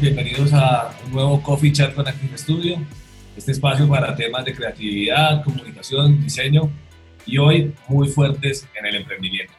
[0.00, 2.78] Bienvenidos a un nuevo Coffee Chat con Active Studio,
[3.36, 6.70] este espacio para temas de creatividad, comunicación, diseño
[7.26, 9.52] y hoy muy fuertes en el emprendimiento.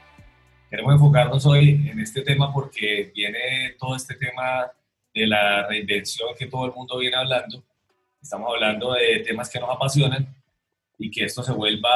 [0.67, 4.71] Queremos enfocarnos hoy en este tema porque viene todo este tema
[5.13, 7.63] de la reinvención que todo el mundo viene hablando.
[8.19, 10.35] Estamos hablando de temas que nos apasionan
[10.97, 11.91] y que esto se vuelva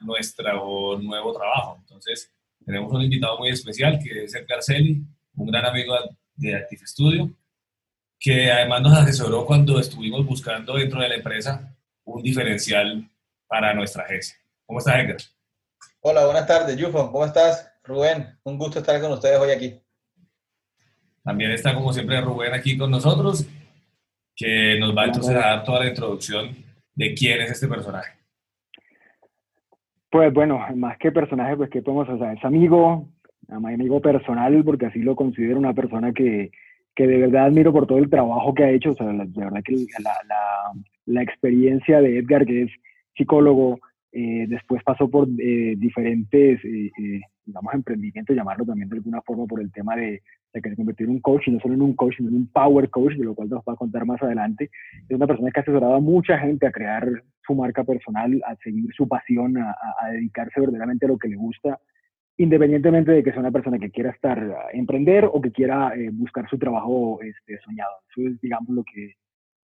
[0.00, 1.78] nuestro nuevo trabajo.
[1.80, 2.30] Entonces,
[2.62, 5.02] tenemos un invitado muy especial que es Edgar Celi,
[5.34, 5.94] un gran amigo
[6.36, 7.30] de Active Studio,
[8.20, 11.74] que además nos asesoró cuando estuvimos buscando dentro de la empresa
[12.04, 13.08] un diferencial
[13.48, 14.36] para nuestra agencia.
[14.66, 15.16] ¿Cómo estás, Edgar?
[16.00, 17.10] Hola, buenas tardes, Yufo.
[17.10, 17.72] ¿Cómo estás?
[17.82, 19.80] Rubén, un gusto estar con ustedes hoy aquí.
[21.24, 23.46] También está, como siempre, Rubén aquí con nosotros,
[24.36, 26.54] que nos va entonces a dar toda la introducción
[26.94, 28.12] de quién es este personaje.
[30.10, 33.08] Pues bueno, más que personaje, pues que podemos, sea, es amigo,
[33.48, 36.50] amigo personal, porque así lo considero una persona que,
[37.00, 39.62] que de verdad admiro por todo el trabajo que ha hecho, o sea, de verdad
[39.64, 39.72] que
[40.04, 40.72] la, la,
[41.06, 42.70] la experiencia de Edgar, que es
[43.16, 43.80] psicólogo,
[44.12, 46.90] eh, después pasó por eh, diferentes, eh,
[47.46, 50.20] digamos, emprendimientos, llamarlo también de alguna forma por el tema de,
[50.52, 52.34] de, que se convirtió en un coach, y no solo en un coach, sino en
[52.34, 54.68] un power coach, de lo cual nos va a contar más adelante.
[55.08, 57.08] Es una persona que ha asesorado a mucha gente a crear
[57.46, 61.36] su marca personal, a seguir su pasión, a, a dedicarse verdaderamente a lo que le
[61.36, 61.78] gusta,
[62.40, 66.58] independientemente de que sea una persona que quiera estar, emprender o que quiera buscar su
[66.58, 67.90] trabajo este, soñado.
[68.08, 69.16] Eso es, digamos, lo que,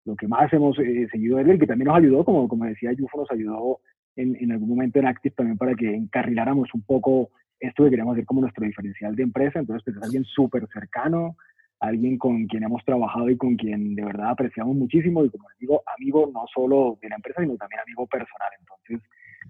[0.04, 3.20] lo que más hemos seguido de él, que también nos ayudó, como, como decía Yufo,
[3.20, 3.80] nos ayudó
[4.18, 7.30] en, en, algún momento en Active también para que encarriláramos un poco
[7.62, 9.60] esto que queríamos hacer como nuestro diferencial de empresa.
[9.60, 11.38] Entonces, pues, es alguien súper cercano,
[11.80, 15.60] alguien con quien hemos trabajado y con quien de verdad apreciamos muchísimo y como les
[15.60, 18.50] digo, amigo no solo de la empresa, sino también amigo personal.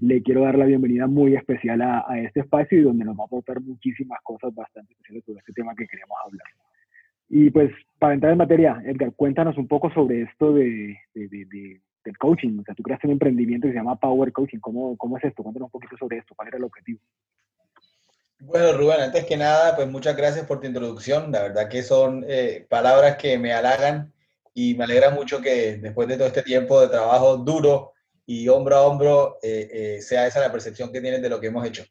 [0.02, 3.24] Le quiero dar la bienvenida muy especial a, a este espacio y donde nos va
[3.24, 6.48] a aportar muchísimas cosas bastante especiales sobre este tema que queríamos hablar.
[7.30, 11.46] Y pues, para entrar en materia, Edgar, cuéntanos un poco sobre esto de, de, de,
[11.46, 12.60] de del coaching.
[12.60, 14.60] O sea, tú creaste un emprendimiento que se llama Power Coaching.
[14.60, 15.44] ¿Cómo, cómo es esto?
[15.44, 16.34] Cuéntanos un poquito sobre esto.
[16.36, 17.00] ¿Cuál era el objetivo?
[18.40, 21.32] Bueno, Rubén, antes que nada, pues muchas gracias por tu introducción.
[21.32, 24.14] La verdad que son eh, palabras que me halagan
[24.54, 27.94] y me alegra mucho que después de todo este tiempo de trabajo duro
[28.26, 31.48] y hombro a hombro eh, eh, sea esa la percepción que tienes de lo que
[31.48, 31.86] hemos hecho.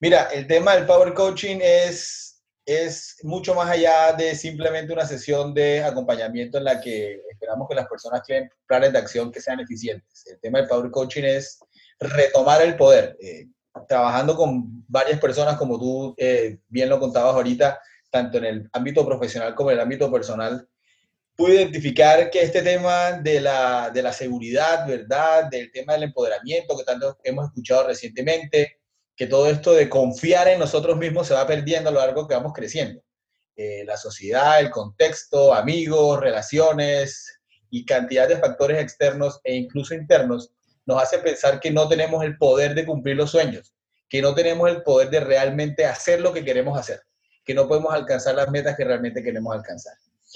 [0.00, 2.26] Mira, el tema del Power Coaching es
[2.66, 7.76] es mucho más allá de simplemente una sesión de acompañamiento en la que esperamos que
[7.76, 10.26] las personas creen planes de acción que sean eficientes.
[10.26, 11.60] El tema del Power Coaching es
[12.00, 13.16] retomar el poder.
[13.20, 13.46] Eh,
[13.86, 17.78] trabajando con varias personas, como tú eh, bien lo contabas ahorita,
[18.10, 20.68] tanto en el ámbito profesional como en el ámbito personal,
[21.36, 25.50] pude identificar que este tema de la, de la seguridad, ¿verdad?
[25.50, 28.78] Del tema del empoderamiento que tanto hemos escuchado recientemente,
[29.14, 32.34] que todo esto de confiar en nosotros mismos se va perdiendo a lo largo que
[32.34, 33.02] vamos creciendo.
[33.54, 40.52] Eh, la sociedad, el contexto, amigos, relaciones y cantidad de factores externos e incluso internos
[40.86, 43.74] nos hace pensar que no tenemos el poder de cumplir los sueños,
[44.08, 47.00] que no tenemos el poder de realmente hacer lo que queremos hacer,
[47.44, 49.94] que no podemos alcanzar las metas que realmente queremos alcanzar.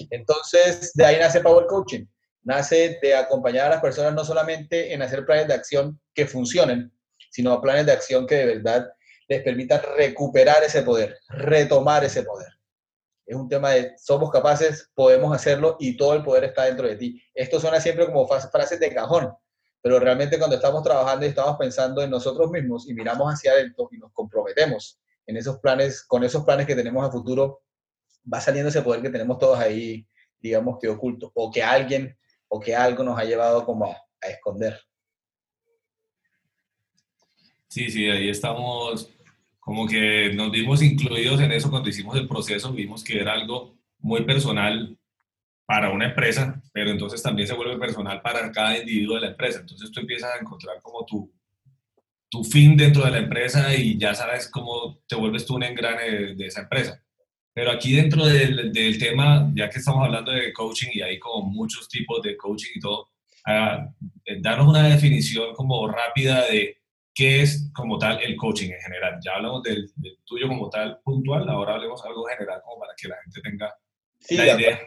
[0.09, 2.05] Entonces, de ahí nace Power Coaching.
[2.43, 6.91] Nace de acompañar a las personas no solamente en hacer planes de acción que funcionen,
[7.29, 8.89] sino planes de acción que de verdad
[9.27, 12.49] les permitan recuperar ese poder, retomar ese poder.
[13.25, 16.97] Es un tema de somos capaces, podemos hacerlo y todo el poder está dentro de
[16.97, 17.21] ti.
[17.33, 19.33] Esto suena siempre como frases de cajón,
[19.81, 23.87] pero realmente cuando estamos trabajando y estamos pensando en nosotros mismos y miramos hacia adentro
[23.91, 27.61] y nos comprometemos en esos planes, con esos planes que tenemos a futuro,
[28.31, 30.05] va saliendo ese poder que tenemos todos ahí,
[30.39, 32.17] digamos que oculto, o que alguien
[32.47, 34.79] o que algo nos ha llevado como a, a esconder.
[37.67, 39.09] Sí, sí, ahí estamos,
[39.59, 43.77] como que nos vimos incluidos en eso cuando hicimos el proceso, vimos que era algo
[43.99, 44.97] muy personal
[45.65, 49.61] para una empresa, pero entonces también se vuelve personal para cada individuo de la empresa.
[49.61, 51.31] Entonces tú empiezas a encontrar como tu,
[52.29, 56.35] tu fin dentro de la empresa y ya sabes cómo te vuelves tú un engrane
[56.35, 57.01] de, esa empresa.
[57.53, 61.49] Pero aquí dentro del, del, tema, ya que estamos hablando de coaching y hay como
[61.49, 63.09] muchos tipos de coaching y todo,
[63.47, 66.77] uh, darnos una definición como rápida de
[67.13, 69.19] qué es como tal el coaching en general.
[69.23, 73.07] Ya hablamos del, del, tuyo como tal puntual, ahora hablemos algo general como para que
[73.09, 73.75] la gente tenga
[74.19, 74.79] sí, la idea.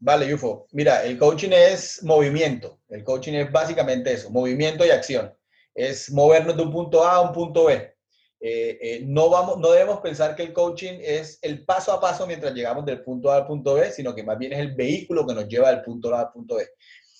[0.00, 0.66] Vale, Yufo.
[0.72, 2.78] Mira, el coaching es movimiento.
[2.90, 5.32] El coaching es básicamente eso, movimiento y acción.
[5.74, 7.93] Es movernos de un punto A a un punto B.
[8.40, 12.26] Eh, eh, no, vamos, no debemos pensar que el coaching es el paso a paso
[12.26, 15.26] mientras llegamos del punto A al punto B, sino que más bien es el vehículo
[15.26, 16.68] que nos lleva del punto A al punto B.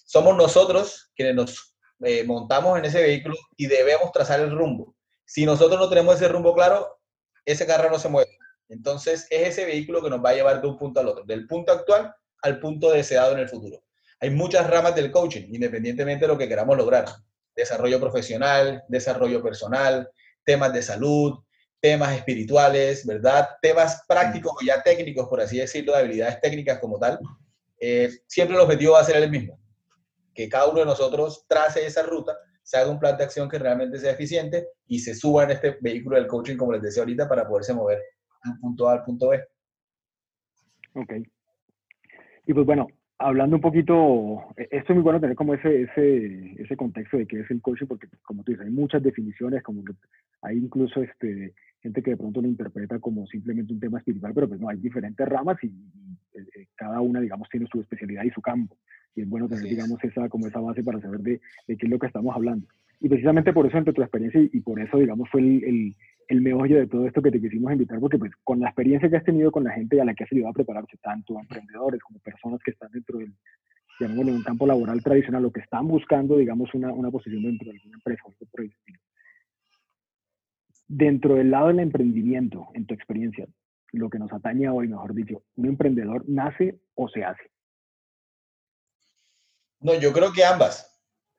[0.04, 1.74] Somos nosotros quienes nos
[2.04, 4.94] eh, montamos en ese vehículo y debemos trazar el rumbo.
[5.24, 6.98] Si nosotros no tenemos ese rumbo claro,
[7.44, 8.36] ese carro no se mueve.
[8.68, 11.46] Entonces, es ese vehículo que nos va a llevar de un punto al otro, del
[11.46, 13.82] punto actual al punto deseado en el futuro.
[14.20, 17.06] Hay muchas ramas del coaching, independientemente de lo que queramos lograr.
[17.56, 20.10] Desarrollo profesional, desarrollo personal,
[20.44, 21.40] temas de salud,
[21.80, 23.48] temas espirituales, ¿verdad?
[23.60, 27.18] Temas prácticos o ya técnicos, por así decirlo, de habilidades técnicas como tal.
[27.78, 29.58] Eh, siempre el objetivo va a ser el mismo,
[30.32, 33.58] que cada uno de nosotros trace esa ruta, se haga un plan de acción que
[33.58, 37.28] realmente sea eficiente y se suba en este vehículo del coaching, como les decía ahorita,
[37.28, 38.00] para poderse mover
[38.46, 39.44] un punto A al punto B.
[40.94, 41.12] Ok.
[42.46, 42.86] Y pues bueno,
[43.18, 47.26] hablando un poquito, e, esto es muy bueno tener como ese, ese, ese contexto de
[47.26, 49.92] qué es el coaching, porque como tú dices, hay muchas definiciones, como que
[50.42, 54.48] hay incluso este, gente que de pronto lo interpreta como simplemente un tema espiritual, pero
[54.48, 58.30] pues no, hay diferentes ramas y, eh, eh, cada una, digamos, tiene su especialidad y
[58.30, 58.76] su campo.
[59.14, 61.90] Y es bueno tener, digamos, esa, como esa base para saber de, de, qué es
[61.90, 62.66] lo que estamos hablando.
[63.00, 65.96] Y precisamente por eso, entre tu experiencia y, por eso, digamos, fue el, el,
[66.28, 69.16] el, meollo de todo esto que te quisimos invitar, porque pues con la experiencia que
[69.16, 72.00] has tenido con la gente a la que has ayudado a prepararse, tanto a emprendedores
[72.02, 73.32] como personas que están dentro del,
[74.00, 77.78] llamémosle, un campo laboral tradicional, lo que están buscando, digamos, una, una posición dentro de
[77.78, 78.66] alguna empresa, por
[80.86, 83.46] Dentro del lado del emprendimiento, en tu experiencia,
[83.92, 87.50] lo que nos atañe hoy, mejor dicho, ¿un emprendedor nace o se hace?
[89.80, 90.90] No, yo creo que ambas.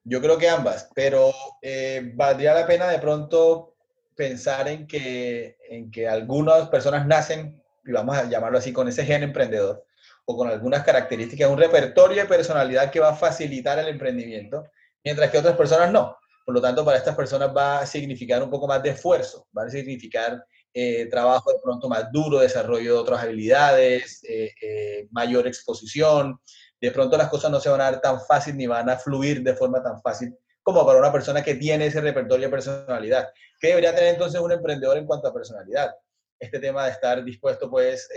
[0.08, 1.32] Yo creo que ambas, pero
[1.64, 3.75] eh, valdría la pena de pronto
[4.16, 9.06] pensar en que, en que algunas personas nacen, y vamos a llamarlo así, con ese
[9.06, 9.86] gen emprendedor
[10.26, 14.64] o con algunas características, un repertorio de personalidad que va a facilitar el emprendimiento,
[15.04, 16.18] mientras que otras personas no.
[16.46, 19.64] Por lo tanto, para estas personas va a significar un poco más de esfuerzo, va
[19.64, 25.48] a significar eh, trabajo de pronto más duro, desarrollo de otras habilidades, eh, eh, mayor
[25.48, 26.40] exposición.
[26.82, 29.42] De pronto las cosas no se van a dar tan fácil ni van a fluir
[29.42, 30.36] de forma tan fácil
[30.66, 33.30] como para una persona que tiene ese repertorio de personalidad.
[33.60, 35.94] ¿Qué debería tener entonces un emprendedor en cuanto a personalidad?
[36.40, 38.10] Este tema de estar dispuesto, pues,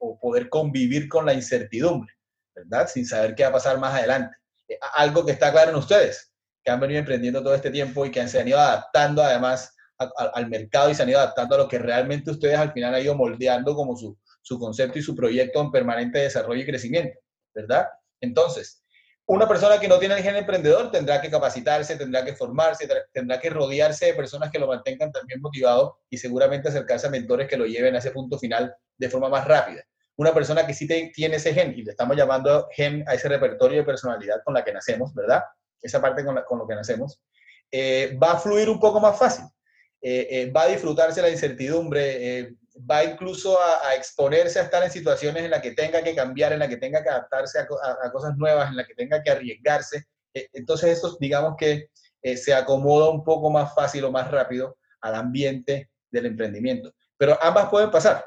[0.00, 2.12] o poder convivir con la incertidumbre,
[2.52, 2.88] ¿verdad?
[2.88, 4.36] Sin saber qué va a pasar más adelante.
[4.96, 8.26] algo que está claro en ustedes que han venido emprendiendo todo este tiempo y que
[8.26, 11.78] se han ido adaptando además al mercado y se han ido adaptando a lo que
[11.78, 15.70] realmente ustedes al final han ido moldeando como su, su concepto y su proyecto en
[15.70, 17.20] permanente desarrollo y crecimiento,
[17.54, 17.86] ¿verdad?
[18.20, 18.83] Entonces,
[19.26, 23.40] una persona que no tiene el gen emprendedor tendrá que capacitarse, tendrá que formarse, tendrá
[23.40, 27.56] que rodearse de personas que lo mantengan también motivado y seguramente acercarse a mentores que
[27.56, 29.82] lo lleven a ese punto final de forma más rápida.
[30.16, 33.78] Una persona que sí tiene ese gen, y le estamos llamando gen a ese repertorio
[33.78, 35.42] de personalidad con la que nacemos, ¿verdad?
[35.84, 37.20] esa parte con, lo que nacemos,
[37.70, 39.44] eh, va a fluir un poco más fácil.
[40.00, 45.44] Eh, eh, va a disfrutarse la incertidumbre, va incluso a, exponerse a estar en situaciones
[45.44, 47.66] en las que tenga que cambiar, en las que tenga que adaptarse a,
[48.10, 50.04] cosas nuevas, en las que tenga que arriesgarse.
[50.52, 51.88] entonces, eso digamos que
[52.36, 56.92] se acomoda un poco más fácil o más rápido al ambiente del emprendimiento.
[57.16, 58.24] Pero ambas pueden pasar.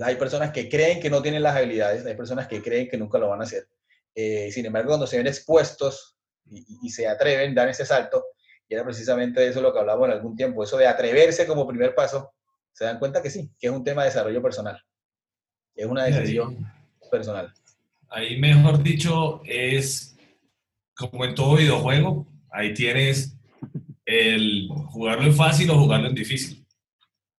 [0.00, 3.18] Hay personas que creen que no tienen las habilidades, hay personas que creen que nunca
[3.18, 3.68] lo van a hacer.
[4.14, 8.26] sin embargo, cuando se ven expuestos y, se atreven, dan ese salto.
[8.68, 11.94] Y era precisamente eso lo que hablamos en algún tiempo, eso de atreverse como primer
[11.94, 12.34] paso.
[12.78, 14.80] Se dan cuenta que sí, que es un tema de desarrollo personal.
[15.74, 16.64] Es una decisión
[17.10, 17.52] personal.
[18.08, 20.16] Ahí, mejor dicho, es
[20.94, 23.36] como en todo videojuego, ahí tienes
[24.04, 26.64] el jugarlo en fácil o jugarlo en difícil.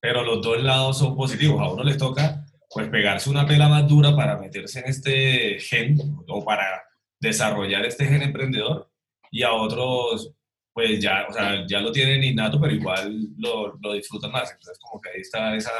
[0.01, 1.61] Pero los dos lados son positivos.
[1.61, 6.17] A uno les toca pues pegarse una pela más dura para meterse en este gen
[6.27, 6.83] o para
[7.17, 8.91] desarrollar este gen emprendedor
[9.31, 10.33] y a otros
[10.79, 14.49] pues ya, o sea, ya lo tienen innato, pero igual lo, lo disfrutan más.
[14.49, 15.71] Entonces, como que ahí está esa,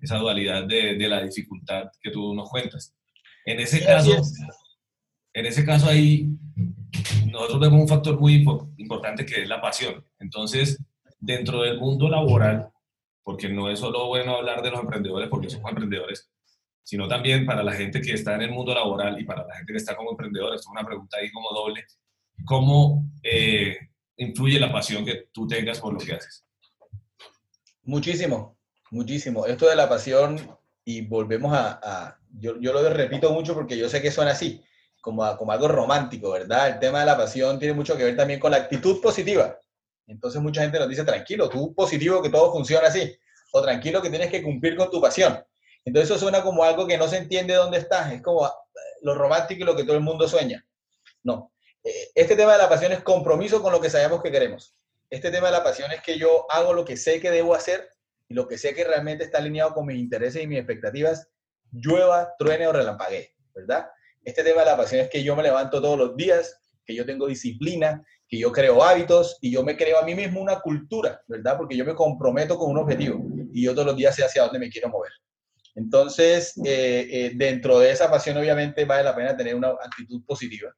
[0.00, 2.92] esa dualidad de, de, la dificultad que tú nos cuentas.
[3.46, 4.10] En ese caso,
[5.34, 6.30] en ese caso ahí,
[7.30, 8.44] nosotros vemos un factor muy
[8.76, 10.04] importante que es la pasión.
[10.18, 10.82] Entonces,
[11.20, 12.70] dentro del mundo laboral,
[13.22, 16.28] porque no es solo bueno hablar de los emprendedores porque somos emprendedores,
[16.82, 19.74] sino también para la gente que está en el mundo laboral y para la gente
[19.74, 21.84] que está como emprendedor, esto es una pregunta ahí como doble,
[22.44, 23.78] ¿Cómo eh,
[24.16, 26.44] influye la pasión que tú tengas por lo que haces?
[27.82, 28.56] Muchísimo,
[28.90, 29.46] muchísimo.
[29.46, 30.38] Esto de la pasión,
[30.84, 34.62] y volvemos a, yo, yo, lo repito mucho porque yo sé que suena así,
[35.00, 36.68] como, como algo romántico, ¿verdad?
[36.68, 39.58] El tema de la pasión tiene mucho que ver también con la actitud positiva.
[40.06, 43.14] Entonces mucha gente nos dice, tranquilo, tú positivo que todo funciona así,
[43.52, 45.42] o tranquilo que tienes que cumplir con tu pasión.
[45.84, 48.50] Entonces eso suena como algo que no se entiende dónde estás, es como
[49.02, 50.64] lo romántico y lo que todo el mundo sueña.
[51.22, 51.52] No,
[51.84, 54.74] este tema de la pasión es compromiso con lo que sabemos que queremos.
[55.10, 57.88] Este tema de la pasión es que yo hago lo que sé que debo hacer
[58.28, 61.28] y lo que sé que realmente está alineado con mis intereses y mis expectativas,
[61.70, 63.86] llueva, truene o relampaguee, ¿verdad?
[64.24, 67.04] Este tema de la pasión es que yo me levanto todos los días, que yo
[67.04, 71.22] tengo disciplina, que yo creo hábitos y yo me creo a mí mismo una cultura,
[71.26, 71.58] ¿verdad?
[71.58, 73.22] Porque yo me comprometo con un objetivo
[73.52, 75.12] y yo todos los días sé hacia dónde me quiero mover.
[75.74, 80.72] Entonces, eh, eh, dentro de esa pasión, obviamente, vale la pena tener una actitud positiva,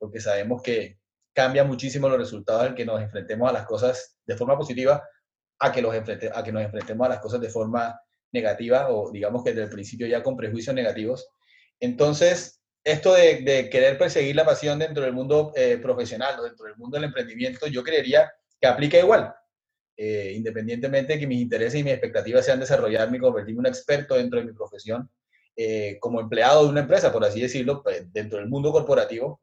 [0.00, 0.98] porque sabemos que
[1.32, 5.06] cambia muchísimo los resultados al que nos enfrentemos a las cosas de forma positiva
[5.60, 8.00] a que, los enfrente, a que nos enfrentemos a las cosas de forma
[8.32, 11.28] negativa o digamos que desde el principio ya con prejuicios negativos.
[11.78, 16.76] Entonces, esto de, querer perseguir la pasión dentro del mundo eh, profesional o dentro del
[16.76, 19.34] mundo del emprendimiento, yo creería que aplica igual.
[19.96, 23.66] Eh, independientemente de que mis intereses y mis expectativas sean desarrollarme y convertirme en un
[23.66, 25.10] experto dentro de mi profesión,
[25.54, 29.42] eh, como empleado de una empresa, por así decirlo, pues, dentro del mundo corporativo,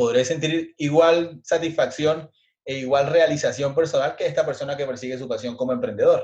[0.00, 2.30] podré sentir igual satisfacción
[2.64, 6.22] e igual realización personal que esta persona que persigue su pasión como emprendedor.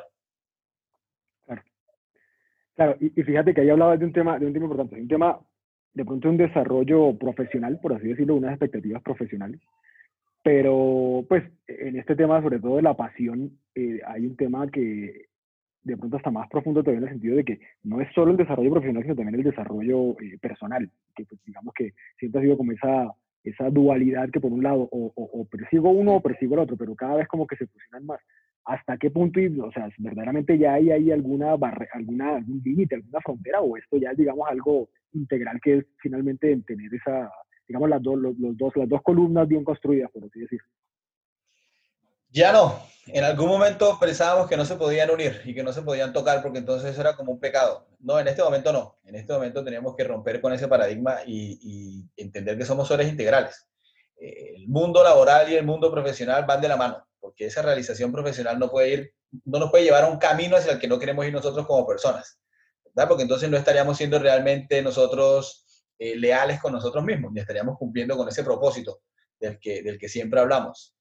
[1.45, 1.63] Claro,
[2.75, 5.39] claro y, fíjate que ahí hablabas de un tema, de un tema importante, un tema
[5.93, 9.61] de pronto un desarrollo profesional, por así decirlo, unas expectativas profesionales.
[10.43, 15.27] Pero, pues, en este tema, sobre todo de la pasión, eh, hay un tema que
[15.83, 18.39] de pronto está más profundo todavía en el sentido de que no es solo el
[18.39, 22.57] desarrollo profesional, sino también el desarrollo eh, personal, que pues, digamos que siempre ha sido
[22.57, 23.13] como esa,
[23.47, 26.95] esa dualidad que por un lado o, o, persigo uno o persigo el otro, pero
[26.95, 28.21] cada vez como que se fusionan más.
[28.65, 33.61] ¿Hasta qué punto, o sea, verdaderamente ya hay alguna barre, alguna, algún límite, alguna frontera,
[33.61, 37.31] o esto ya es, digamos, algo integral que es finalmente tener esa,
[37.69, 40.61] digamos, las, dos, los, dos, las dos columnas bien construidas, por así decir.
[42.37, 42.87] Ya no.
[43.07, 46.43] En algún momento pensábamos que no se podían unir y que no se podían tocar
[46.43, 47.87] porque entonces eso era como un pecado.
[48.01, 48.99] No, en este momento no.
[49.05, 53.67] En este momento tenemos que romper con ese paradigma y, entender que somos seres integrales.
[54.21, 58.13] Eh, el mundo laboral y el mundo profesional van de la mano, porque esa realización
[58.13, 59.15] profesional no puede ir,
[59.47, 61.87] no nos puede llevar a un camino hacia el que no queremos ir nosotros como
[61.87, 62.39] personas,
[62.85, 63.09] ¿verdad?
[63.09, 65.65] Porque entonces no estaríamos siendo realmente nosotros
[65.99, 69.01] eh, leales con nosotros mismos, ni estaríamos cumpliendo con ese propósito
[69.41, 70.96] del que, del que siempre hablamos.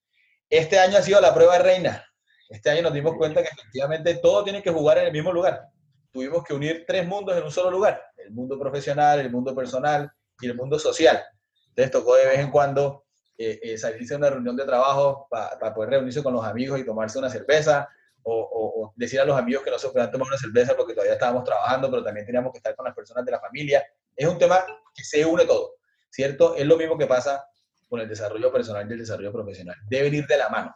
[0.58, 2.06] Este año ha sido la prueba de reina.
[2.48, 5.68] Este año nos dimos cuenta que efectivamente todo tiene que jugar en el mismo lugar.
[6.14, 10.10] Tuvimos que unir tres mundos en un solo lugar, el mundo profesional, el mundo personal
[10.40, 11.22] y el mundo social.
[11.68, 13.04] Entonces tocó de vez en cuando
[13.38, 16.86] eh, eh, salirse a una reunión de trabajo para poder reunirse con los amigos y
[16.86, 17.90] tomarse una cerveza,
[18.24, 21.16] o, o, decir a los amigos que no se puedan tomar una cerveza porque todavía
[21.16, 23.86] estábamos trabajando, pero también teníamos que estar con las personas de la familia.
[24.16, 25.74] Es un tema que se une todo,
[26.10, 26.56] ¿cierto?
[26.56, 27.46] Es lo mismo que pasa
[27.88, 29.76] con el desarrollo personal y el desarrollo profesional.
[29.88, 30.76] Deben ir de la mano.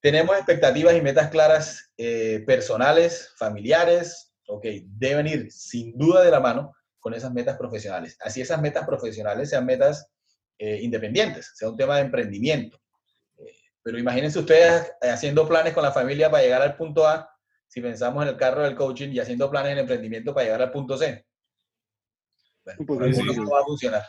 [0.00, 6.40] Tenemos expectativas y metas claras eh, personales, familiares, ok, deben ir sin duda de la
[6.40, 8.16] mano con esas metas profesionales.
[8.20, 10.10] Así esas metas profesionales sean metas
[10.58, 12.80] eh, independientes, sea un tema de emprendimiento.
[13.38, 13.52] Eh,
[13.82, 17.28] pero imagínense ustedes haciendo planes con la familia para llegar al punto A,
[17.66, 20.72] si pensamos en el carro del coaching y haciendo planes en emprendimiento para llegar al
[20.72, 21.26] punto C.
[22.64, 24.02] Bueno, no va a funcionar.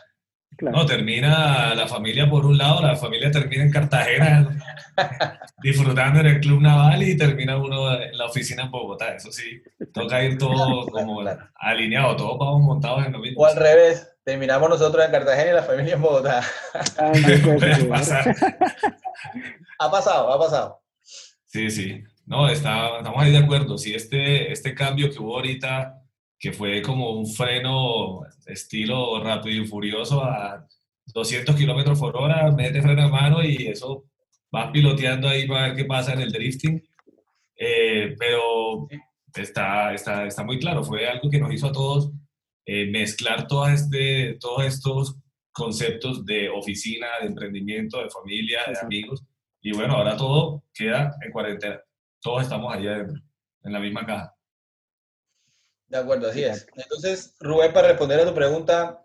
[0.58, 4.48] No, termina la familia por un lado, la familia termina en Cartagena
[5.62, 9.14] disfrutando en el Club Naval y termina uno en la oficina en Bogotá.
[9.14, 11.22] Eso sí, toca ir todo como
[11.54, 13.40] alineado, todos vamos montados en lo mismo.
[13.40, 16.42] O al revés, terminamos nosotros en Cartagena y la familia en Bogotá.
[19.78, 20.82] ha pasado, ha pasado.
[21.46, 22.04] Sí, sí.
[22.26, 23.78] No, está, estamos ahí de acuerdo.
[23.78, 25.99] Si este, este cambio que hubo ahorita
[26.40, 30.66] que fue como un freno estilo rápido y furioso a
[31.12, 34.06] 200 kilómetros por hora, mete freno a mano y eso
[34.50, 36.82] vas piloteando ahí para ver qué pasa en el drifting.
[37.56, 38.88] Eh, pero
[39.34, 42.10] está, está, está muy claro, fue algo que nos hizo a todos
[42.64, 45.16] eh, mezclar este, todos estos
[45.52, 49.22] conceptos de oficina, de emprendimiento, de familia, de amigos.
[49.60, 51.80] Y bueno, ahora todo queda en cuarentena.
[52.20, 54.34] Todos estamos allá en la misma caja.
[55.90, 56.68] De acuerdo, así es.
[56.76, 59.02] Entonces, Rubén, para responder a tu pregunta,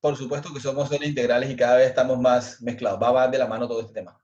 [0.00, 3.02] por supuesto que somos seres integrales y cada vez estamos más mezclados.
[3.02, 4.16] Va más de la mano todo este tema.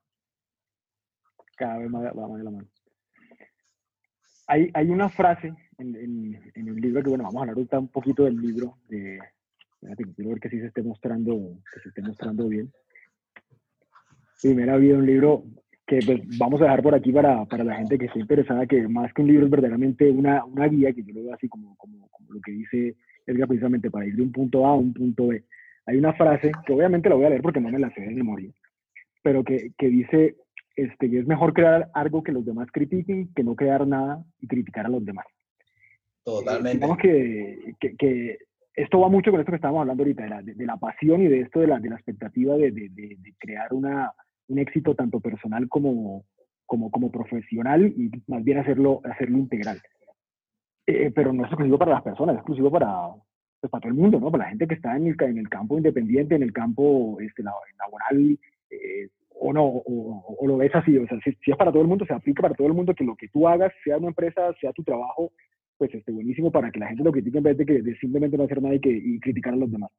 [1.57, 2.69] Cada vez más va más de la mano.
[4.47, 7.81] Hay, hay una frase en, en, en, el libro que, bueno, vamos a hablar ahorita
[7.81, 8.79] un poquito del libro.
[8.89, 9.19] De,
[10.15, 12.73] quiero ver que sí se esté mostrando, que se esté mostrando bien.
[14.41, 15.45] Primero había un libro
[15.87, 18.88] que pues, vamos a dejar por aquí para, para, la gente que esté interesada, que
[18.88, 21.76] más que un libro es verdaderamente una, una guía, que yo lo veo así como,
[21.76, 24.93] como, como, lo que dice Edgar precisamente, para ir de un punto A a un
[24.93, 25.45] punto B.
[25.87, 28.11] Hay una frase que obviamente la voy a leer porque no me la sé de
[28.11, 28.50] memoria,
[29.23, 30.37] pero que, que dice
[30.75, 34.49] este, que es mejor crear algo que los demás critiquen que no crear nada y
[34.49, 35.26] criticar a los demás.
[36.25, 36.78] Totalmente.
[36.78, 38.38] digamos que, que, que,
[38.75, 41.28] esto va mucho con esto que estábamos hablando ahorita, de la, de, la pasión y
[41.28, 44.12] de esto de la, de la expectativa de, de crear una,
[44.49, 46.25] un éxito tanto personal como,
[46.67, 49.81] como, como profesional y más bien hacerlo, hacerlo integral.
[50.87, 53.11] Eh, pero no es exclusivo para las personas, es exclusivo para,
[53.61, 54.31] pues, para todo el mundo, ¿no?
[54.31, 57.43] Para la gente que está en el, en el campo independiente, en el campo este,
[57.43, 58.38] laboral,
[58.71, 62.07] eh, o no, o, lo ves así, o sea, si, es para todo el mundo,
[62.07, 64.73] se aplica para todo el mundo que lo que tú hagas, sea una empresa, sea
[64.73, 65.33] tu trabajo,
[65.76, 68.37] pues este, buenísimo para que la gente lo critique en vez de, que, de simplemente
[68.37, 69.91] no hacer nada y, que, y criticar a los demás.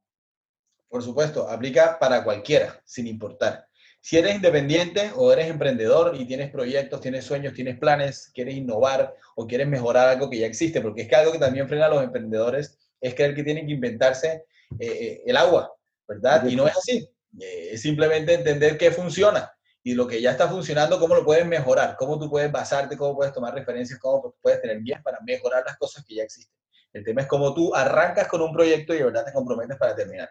[0.89, 3.67] Por supuesto, aplica para cualquiera, sin importar.
[4.01, 9.15] Si eres independiente o eres emprendedor y tienes proyectos, tienes sueños, tienes planes, quieres innovar
[9.35, 11.89] o quieres mejorar algo que ya existe, porque es que algo que también frena a
[11.89, 14.45] los emprendedores es creer que tienen que inventarse
[14.79, 15.73] eh, eh, el agua,
[16.07, 16.45] ¿verdad?
[16.45, 17.09] Y no es así.
[17.39, 19.51] Eh, es simplemente entender qué funciona
[19.83, 23.15] y lo que ya está funcionando, cómo lo puedes mejorar, cómo tú puedes basarte, cómo
[23.15, 26.53] puedes tomar referencias, cómo puedes tener guías para mejorar las cosas que ya existen.
[26.93, 29.95] El tema es cómo tú arrancas con un proyecto y de verdad te comprometes para
[29.95, 30.29] terminar.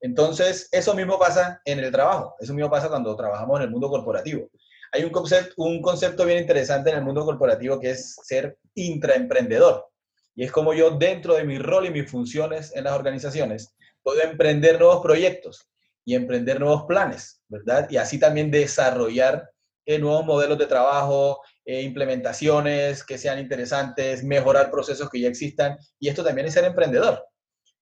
[0.00, 3.88] Entonces, eso mismo pasa en el trabajo, eso mismo pasa cuando trabajamos en el mundo
[3.88, 4.48] corporativo.
[4.92, 9.86] Hay un concepto, bien interesante en el mundo corporativo que es ser intraemprendedor.
[10.34, 14.22] Y es como yo, dentro de mi rol y mis funciones en las organizaciones, puedo
[14.22, 15.68] emprender nuevos proyectos
[16.04, 17.88] y emprender nuevos planes, ¿verdad?
[17.90, 19.50] Y así también desarrollar
[19.86, 25.78] eh, nuevos modelos de trabajo, eh, implementaciones que sean interesantes, mejorar procesos que ya existan.
[25.98, 27.24] Y esto también es ser emprendedor.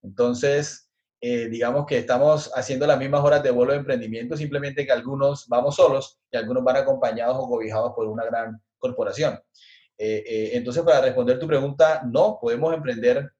[0.02, 0.83] Entonces,
[1.20, 5.48] eh, digamos que estamos haciendo las mismas horas de vuelo de emprendimiento, simplemente que algunos
[5.48, 9.40] vamos solos y algunos van acompañados o cobijados por una gran corporación.
[9.96, 13.30] Eh, eh, entonces, para responder tu pregunta, no, podemos emprender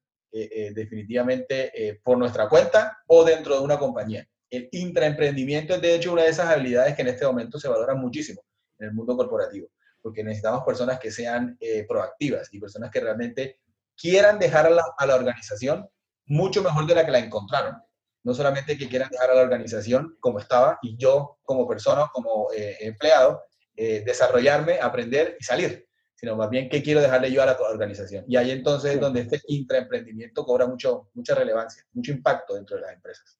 [0.73, 4.27] definitivamente por nuestra cuenta o dentro de una compañía.
[4.49, 8.01] El intraemprendimiento es, de hecho, una de esas habilidades que en este momento se valoran
[8.01, 8.41] muchísimo
[8.77, 9.69] en el mundo corporativo,
[10.01, 13.59] porque necesitamos personas que sean proactivas y personas que realmente
[13.95, 15.87] quieran dejar a la organización
[16.25, 17.75] mucho mejor de la que la encontraron.
[18.23, 22.47] No solamente que quieran dejar a la organización como estaba y yo como persona, como
[22.55, 23.43] eh, empleado,
[23.75, 28.25] eh, desarrollarme, aprender y salir, sino más bien qué quiero dejarle yo a la organización.
[28.27, 32.83] Y ahí entonces es donde este intraemprendimiento cobra mucho, mucha relevancia, mucho impacto dentro de
[32.83, 33.37] las empresas.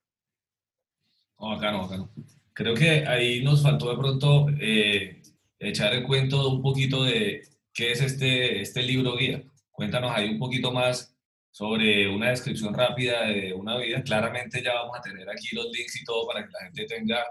[1.38, 2.12] Oh, bacano,
[2.54, 5.22] Creo que ahí nos faltó de pronto eh,
[5.60, 7.42] echar el cuento un poquito de
[7.74, 9.44] qué es este, este libro guía.
[9.72, 11.15] Cuéntanos ahí un poquito más
[11.56, 14.04] sobre una descripción rápida de una vida.
[14.04, 17.26] Claramente ya vamos a tener aquí los links y todo para que la gente tenga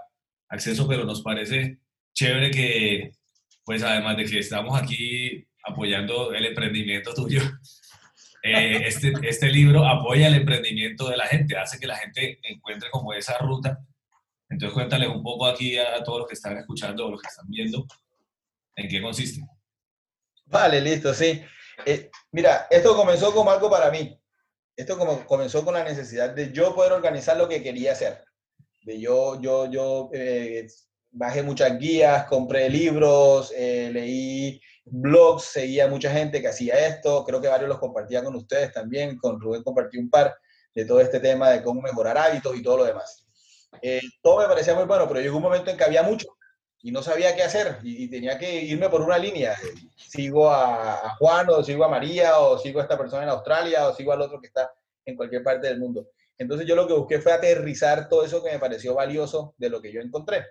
[0.49, 1.77] acceso, pero nos parece
[2.11, 3.11] chévere que,
[3.63, 7.39] pues además de que estamos aquí apoyando el emprendimiento tuyo,
[8.41, 12.89] eh, este, este libro apoya el emprendimiento de la gente, hace que la gente encuentre
[12.89, 13.77] como esa ruta.
[14.49, 17.45] Entonces cuéntales un poco aquí a, todos los que están escuchando o los que están
[17.47, 17.85] viendo
[18.75, 19.41] en qué consiste.
[20.47, 21.43] Vale, listo, sí.
[21.85, 24.19] Eh, mira, esto comenzó como algo para mí.
[24.75, 28.23] Esto como, comenzó con la necesidad de yo poder organizar lo que quería hacer.
[28.83, 30.67] De yo, yo, yo eh,
[31.11, 37.23] bajé muchas guías, compré libros, eh, leí blogs, seguía mucha gente que hacía esto.
[37.25, 39.17] Creo que varios los compartía con ustedes también.
[39.17, 40.35] Con Rubén compartí un par
[40.73, 43.25] de todo este tema de cómo mejorar hábitos y todo lo demás.
[44.21, 46.27] todo me parecía muy bueno, pero llegó un momento en que había mucho
[46.81, 49.55] y no sabía qué hacer y, tenía que irme por una línea.
[49.95, 53.95] Sigo a, Juan o sigo a María o sigo a esta persona en Australia o
[53.95, 54.71] sigo al otro que está
[55.05, 56.09] en cualquier parte del mundo.
[56.37, 59.81] Entonces yo lo que busqué fue aterrizar todo eso que me pareció valioso de lo
[59.81, 60.45] que yo encontré.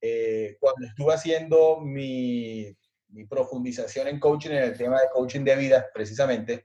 [0.00, 2.76] Eh, cuando estuve haciendo mi,
[3.08, 6.64] mi, profundización en coaching, en el tema de coaching de vida, precisamente,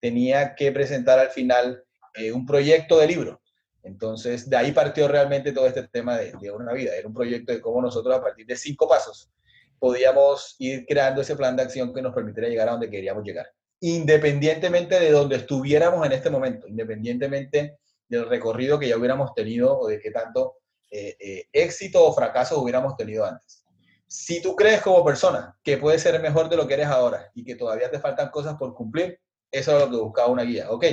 [0.00, 1.84] tenía que presentar al final
[2.14, 3.40] eh, un proyecto de libro.
[3.86, 6.94] Entonces, de ahí partió realmente todo este tema de, una vida.
[6.96, 9.30] Era un proyecto de cómo nosotros, a partir de cinco pasos,
[9.78, 13.46] podíamos ir creando ese plan de acción que nos permitiera llegar a donde queríamos llegar.
[13.80, 19.86] Independientemente de donde estuviéramos en este momento, independientemente del recorrido que ya hubiéramos tenido o
[19.86, 20.56] de qué tanto
[20.90, 23.64] eh, eh, éxito o fracaso hubiéramos tenido antes.
[24.08, 27.44] Si tú crees como persona que puedes ser mejor de lo que eres ahora y
[27.44, 29.20] que todavía te faltan cosas por cumplir,
[29.50, 30.70] eso es lo que buscaba una guía.
[30.70, 30.86] Ok,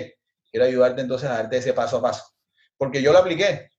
[0.52, 2.33] quiero ayudarte entonces a darte ese paso a paso
[2.78, 3.70] porque yo lo apliqué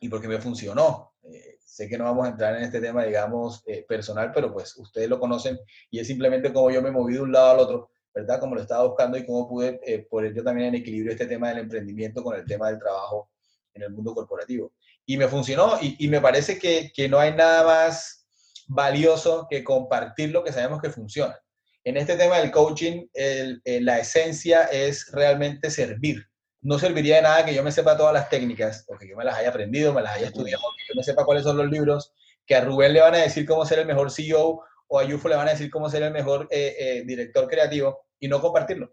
[0.00, 1.14] y porque me funcionó.
[1.22, 4.76] Eh, sé que no vamos a entrar en este tema, digamos, eh, personal, pero pues
[4.76, 5.58] ustedes lo conocen
[5.90, 8.40] y es simplemente como yo me moví de un lado al otro, ¿verdad?
[8.40, 11.48] Como lo estaba buscando y cómo pude eh, poner yo también en equilibrio este tema
[11.48, 13.30] del emprendimiento con el tema del trabajo
[13.74, 14.72] en el mundo corporativo.
[15.04, 18.26] Y me funcionó y, me parece que, que, no hay nada más
[18.66, 21.38] valioso que compartir lo que sabemos que funciona.
[21.84, 26.26] En este tema del coaching, el, la esencia es realmente servir
[26.66, 29.36] no serviría de nada que yo me sepa todas las técnicas, porque yo me las
[29.36, 32.12] haya aprendido, me las haya estudiado, que yo me sepa cuáles son los libros,
[32.44, 35.28] que a Rubén le van a decir cómo ser el mejor CEO o a Yufo
[35.28, 38.92] le van a decir cómo ser el mejor eh, eh, director creativo y no compartirlo.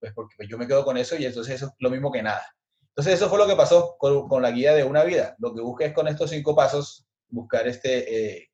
[0.00, 2.22] Pues porque pues, yo me quedo con eso y entonces eso es lo mismo que
[2.22, 2.46] nada.
[2.88, 5.36] Entonces eso fue lo que pasó con, la guía de una vida.
[5.38, 8.50] Lo que busqué es con estos cinco pasos buscar este, eh,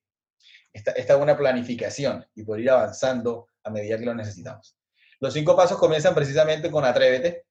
[0.72, 4.76] esta, esta buena planificación y poder ir avanzando a medida que lo necesitamos.
[5.20, 7.44] Los cinco pasos comienzan precisamente con Atrévete,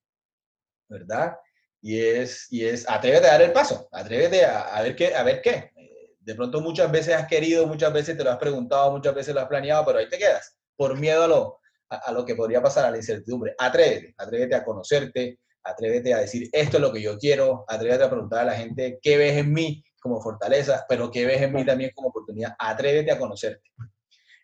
[0.92, 1.38] ¿verdad?
[1.82, 5.42] Y es, y es atrévete a dar el paso, atrévete a, ver qué, a ver
[5.42, 5.72] qué.
[6.20, 9.42] De pronto muchas veces has querido, muchas veces te lo has preguntado, muchas veces lo
[9.42, 12.86] has planeado, pero ahí te quedas, por miedo a lo, a, lo que podría pasar
[12.86, 13.56] a la incertidumbre.
[13.58, 18.10] Atrévete, atrévete a conocerte, atrévete a decir esto es lo que yo quiero, atrévete a
[18.10, 21.66] preguntar a la gente qué ves en mí como fortaleza, pero qué ves en mí
[21.66, 22.54] también como oportunidad.
[22.60, 23.72] Atrévete a conocerte.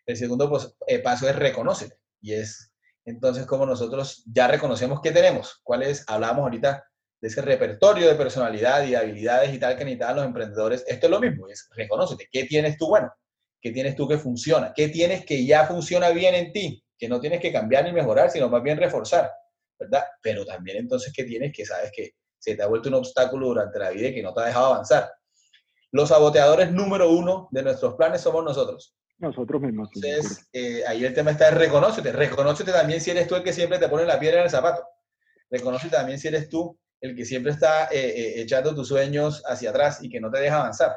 [0.06, 2.67] El segundo pues, eh, paso es reconocerte y es
[3.08, 6.84] entonces como nosotros ya reconocemos qué tenemos, cuál es, hablábamos ahorita
[7.20, 10.84] de ese repertorio de personalidad y habilidades y tal que necesitan los emprendedores.
[10.86, 13.12] Esto es lo mismo, es reconocete, ¿qué tienes tú bueno?
[13.60, 14.72] ¿Qué tienes tú que funciona?
[14.74, 16.84] ¿Qué tienes que ya funciona bien en ti?
[16.96, 19.30] Que no tienes que cambiar ni mejorar, sino más bien reforzar,
[19.78, 20.04] ¿verdad?
[20.22, 23.78] Pero también entonces, ¿qué tienes que sabes que se te ha vuelto un obstáculo durante
[23.78, 25.10] la vida y que no te ha dejado avanzar?
[25.90, 28.94] Los saboteadores número uno de nuestros planes somos nosotros.
[29.18, 29.90] Nosotros mismos.
[29.94, 32.12] Entonces, eh, ahí el tema está, reconócete.
[32.12, 34.84] Reconócete también si eres tú el que siempre te pone la piedra en el zapato.
[35.50, 39.70] Reconócete también si eres tú el que siempre está eh, eh, echando tus sueños hacia
[39.70, 40.96] atrás y que no te deja avanzar.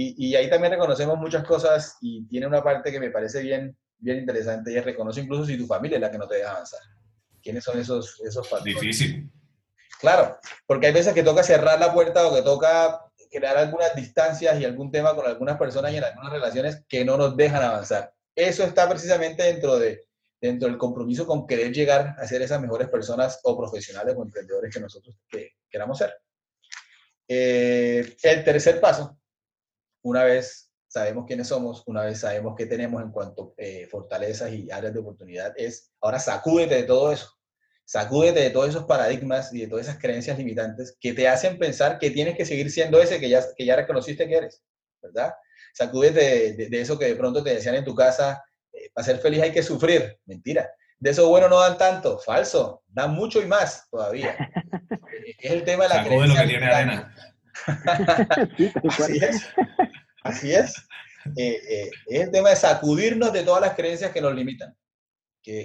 [0.00, 4.18] Y, ahí también reconocemos muchas cosas y tiene una parte que me parece bien, bien
[4.18, 6.78] interesante y es reconoce incluso si tu familia es la que no te deja avanzar.
[7.42, 8.80] ¿Quiénes son esos, esos factores?
[8.80, 9.28] Difícil.
[9.98, 14.60] Claro, porque hay veces que toca cerrar la puerta o que toca crear algunas distancias
[14.60, 18.12] y algún tema con algunas personas y en algunas relaciones que no nos dejan avanzar.
[18.34, 20.06] Eso está precisamente dentro, de,
[20.40, 24.72] dentro del compromiso con querer llegar a ser esas mejores personas o profesionales o emprendedores
[24.72, 25.16] que nosotros
[25.68, 26.14] queramos ser.
[27.28, 29.18] Eh, el tercer paso,
[30.02, 34.52] una vez sabemos quiénes somos, una vez sabemos qué tenemos en cuanto a eh, fortalezas
[34.52, 37.37] y áreas de oportunidad, es ahora sacúdete de todo eso.
[37.88, 41.98] Sacúdete de todos esos paradigmas y de todas esas creencias limitantes que te hacen pensar
[41.98, 44.62] que tienes que seguir siendo ese que ya, que ya reconociste que eres,
[45.00, 45.32] ¿verdad?
[45.72, 49.40] Sacúdete de, eso que de pronto te decían en tu casa, eh, para ser feliz
[49.40, 50.18] hay que sufrir.
[50.26, 50.70] Mentira.
[50.98, 52.18] De eso bueno no dan tanto.
[52.18, 52.82] Falso.
[52.88, 54.36] Dan mucho y más todavía.
[55.38, 56.34] es el tema de la creencia.
[56.34, 57.16] lo que tiene arena.
[58.98, 59.48] Así es.
[60.24, 60.74] Así es.
[61.38, 64.76] Eh, eh, es el tema de sacudirnos de todas las creencias que nos limitan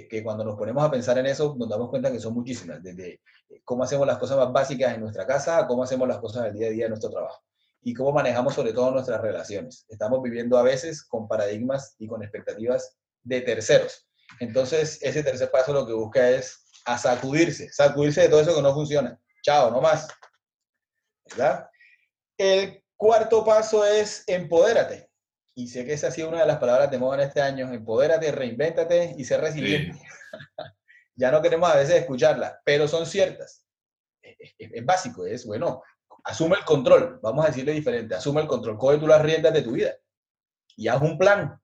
[0.08, 3.20] que, cuando nos ponemos a pensar en eso nos damos cuenta que son muchísimas, desde
[3.50, 6.54] eh, cómo hacemos las cosas más básicas en nuestra casa cómo hacemos las cosas del
[6.54, 7.42] día a día en nuestro trabajo
[7.82, 9.84] y cómo manejamos sobre todo nuestras relaciones.
[9.90, 14.08] Estamos viviendo a veces con paradigmas y con expectativas de terceros.
[14.40, 18.62] Entonces, ese tercer paso lo que busca es a sacudirse, sacudirse de todo eso que
[18.62, 19.20] no funciona.
[19.42, 20.08] Chao, no más.
[21.28, 21.68] ¿Verdad?
[22.38, 25.10] El cuarto paso es empodérate
[25.54, 27.72] y sé que esa ha sido una de las palabras de moda en este año,
[27.72, 29.98] empodérate, reinvéntate y ser resiliente.
[31.14, 33.64] ya no queremos a veces escucharla, pero son ciertas.
[34.20, 35.82] Es, básico, es bueno,
[36.24, 39.62] asume el control, vamos a decirle diferente, asume el control, coge tú las riendas de
[39.62, 39.94] tu vida
[40.76, 41.60] y haz un plan,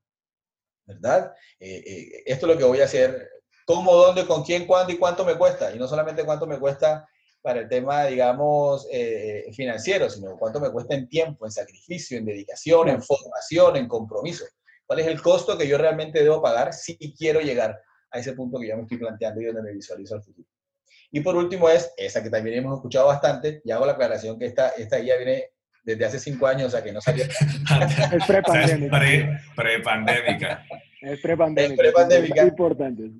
[0.87, 1.35] ¿verdad?
[1.59, 3.29] Eh, eh, esto es lo que voy a hacer,
[3.65, 7.09] cómo, dónde, con quién, cuándo y cuánto me cuesta, y no solamente cuánto me cuesta
[7.43, 12.27] para el tema, digamos, eh, financiero, sino cuánto me cuesta en tiempo, en sacrificio, en
[12.27, 14.45] dedicación, en formación, en compromiso.
[14.87, 18.59] ¿Cuál es el costo que yo realmente debo pagar si quiero llegar a ese punto
[18.59, 20.49] que yo me estoy planteando y donde me visualizo al futuro?
[21.13, 24.47] Y por último es esa que también hemos escuchado bastante, y hago la aclaración que
[24.47, 25.51] esta, esta guía viene
[25.83, 27.25] desde hace cinco años, o sea que no salió.
[28.13, 29.41] es prepandémica.
[29.57, 30.67] Pre-pandémica.
[31.01, 31.73] es prepandémica.
[31.75, 32.43] Es prepandémica.
[32.43, 33.11] Es importante.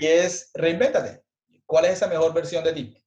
[0.00, 1.22] Y es reinvéntate.
[1.66, 3.01] ¿Cuál es esa mejor versión de ti?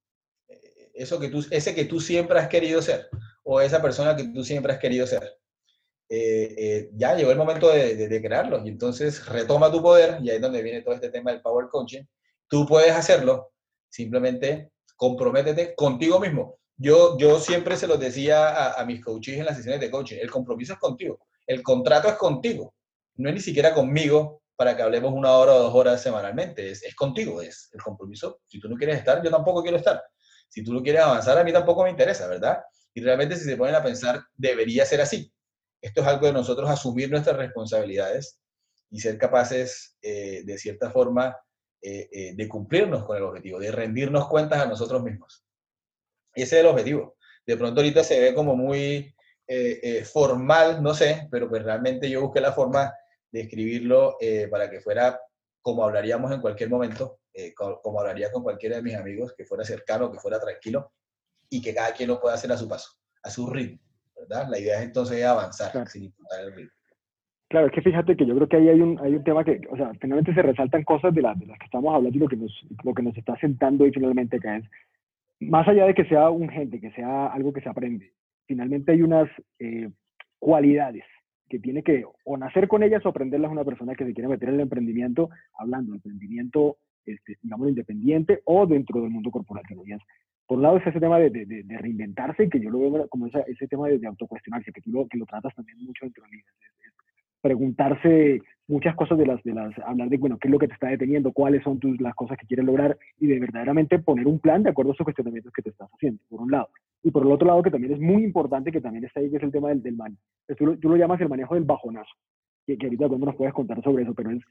[0.96, 3.10] Eso que tú, ese que tú siempre has querido ser
[3.44, 5.38] o esa persona que tú siempre has querido ser.
[6.08, 10.30] Eh, eh, ya llegó el momento de, de, crearlo y entonces retoma tu poder y
[10.30, 12.04] ahí es donde viene todo este tema del power coaching.
[12.48, 13.54] Tú puedes hacerlo,
[13.90, 16.60] simplemente comprométete contigo mismo.
[16.78, 20.18] Yo, yo siempre se los decía a, a mis coaches en las sesiones de coaching,
[20.22, 22.76] el compromiso es contigo, el contrato es contigo,
[23.16, 26.84] no es ni siquiera conmigo para que hablemos una hora o dos horas semanalmente, es,
[26.84, 28.42] es contigo, es el compromiso.
[28.48, 30.02] Si tú no quieres estar, yo tampoco quiero estar.
[30.56, 32.64] Si tú no quieres avanzar, a mí tampoco me interesa, ¿verdad?
[32.94, 35.30] Y realmente si se ponen a pensar, debería ser así.
[35.82, 38.40] Esto es algo de nosotros asumir nuestras responsabilidades
[38.90, 41.36] y ser capaces, eh, de cierta forma,
[41.82, 45.44] eh, eh, de cumplirnos con el objetivo, de rendirnos cuentas a nosotros mismos.
[46.34, 47.18] Ese es el objetivo.
[47.46, 49.14] De pronto ahorita se ve como muy
[50.06, 52.94] formal, no sé, pero pues realmente yo busqué la forma
[53.30, 54.18] de escribirlo
[54.50, 55.20] para que fuera
[55.66, 59.64] como hablaríamos en cualquier momento, eh, como, hablaría con cualquiera de mis amigos, que fuera
[59.64, 60.92] cercano, que fuera tranquilo
[61.50, 62.92] y que cada quien lo pueda hacer a su paso,
[63.24, 63.80] a su ritmo,
[64.16, 64.48] ¿verdad?
[64.48, 66.72] La idea es entonces avanzar sin importar el ritmo.
[67.50, 69.60] Claro, es que fíjate que yo creo que ahí hay un, hay un tema que,
[69.72, 72.28] o sea, finalmente se resaltan cosas de, las de las que estamos hablando y lo
[72.28, 74.66] que, nos, lo que nos está sentando ahí finalmente acá es,
[75.40, 78.14] más allá de que sea un gente, que sea algo que se aprende,
[78.46, 79.90] finalmente hay unas eh,
[80.38, 81.06] cualidades
[81.50, 84.50] que tiene que o nacer con ellas o aprenderlas una persona que se quiere meter
[84.50, 89.84] en el emprendimiento, hablando de emprendimiento este, digamos, independiente o dentro del mundo corporativo.
[90.48, 93.68] por un lado es ese tema de, de, reinventarse, que yo lo veo como ese
[93.68, 96.52] tema de, autocuestionarse, que tú lo, que lo tratas también mucho dentro del libro.
[97.42, 100.74] preguntarse muchas cosas de las, de las, hablar de, bueno, qué es lo que te
[100.74, 104.40] está deteniendo, cuáles son tus, las cosas que quieres lograr y de verdaderamente poner un
[104.40, 106.70] plan de acuerdo a esos cuestionamientos que te estás haciendo, por un lado.
[107.04, 109.38] Y por el otro lado, que también es muy importante, que también está ahí, que
[109.38, 110.22] es el tema del, del manejo.
[110.58, 112.12] Tú, lo, tú lo llamas el manejo del bajonazo,
[112.66, 114.42] que, que ahorita cuando nos puedes contar sobre eso, pero es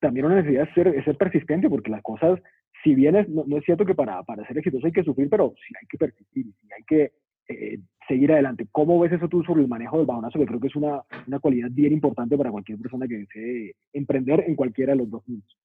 [0.00, 2.40] también una necesidad de ser, es ser persistente, porque las cosas,
[2.82, 5.28] si bien es, no, no, es cierto que para, para ser exitoso hay que sufrir,
[5.28, 7.12] pero sí hay que persistir, sí hay que
[7.48, 8.66] eh, seguir adelante.
[8.70, 10.38] ¿Cómo ves eso tú sobre el manejo del bajonazo?
[10.38, 14.44] Que creo que es una, una cualidad bien importante para cualquier persona que desee emprender
[14.46, 15.58] en cualquiera de los dos mundos.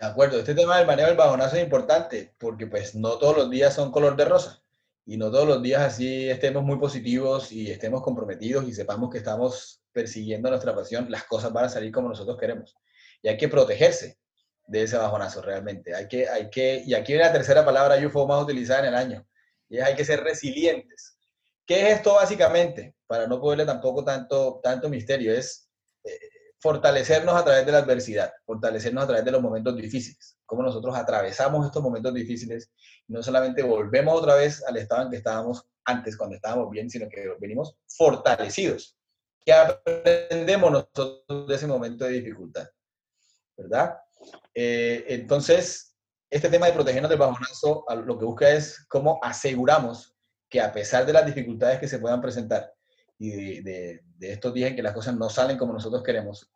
[0.00, 3.50] De acuerdo, este tema del manejo del bajonazo es importante porque pues no todos los
[3.50, 4.62] días son color de rosa
[5.04, 9.18] y no todos los días así estemos muy positivos y estemos comprometidos y sepamos que
[9.18, 12.76] estamos persiguiendo nuestra pasión, las cosas van a salir como nosotros queremos.
[13.22, 14.18] Y hay que protegerse
[14.66, 15.94] de ese bajonazo realmente.
[15.94, 18.94] Hay que, hay que, y aquí viene la tercera palabra UFO más utilizada en el
[18.94, 19.26] año,
[19.68, 21.18] y hay que ser resilientes.
[21.66, 22.94] ¿Qué es esto básicamente?
[23.06, 25.68] Para no ponerle tampoco tanto, tanto misterio, es
[26.04, 26.10] eh,
[26.58, 30.96] fortalecernos a través de la adversidad, fortalecernos a través de los momentos difíciles, cómo nosotros
[30.96, 32.70] atravesamos estos momentos difíciles
[33.08, 37.08] no solamente volvemos otra vez al estado en que estábamos antes, cuando estábamos bien, sino
[37.08, 38.96] que venimos fortalecidos.
[39.44, 42.68] ¿Qué aprendemos nosotros de ese momento de dificultad?
[43.56, 43.96] ¿Verdad?
[44.54, 45.87] Eh, entonces,
[46.30, 50.14] este tema de protegernos del bajonazo lo que busca es cómo aseguramos
[50.48, 52.72] que a pesar de las dificultades que se puedan presentar
[53.18, 56.50] y de, de, de, estos días en que las cosas no salen como nosotros queremos,